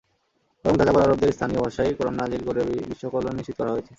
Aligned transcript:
বরং 0.65 0.75
যাযাবর 0.79 1.05
আরবদের 1.05 1.35
স্থানীয় 1.35 1.61
ভাষায় 1.65 1.95
কোরআন 1.97 2.15
নাজিল 2.17 2.41
করে 2.47 2.61
বিশ্বকল্যাণ 2.89 3.33
নিশ্চিত 3.37 3.55
করা 3.59 3.71
হয়েছে। 3.73 3.89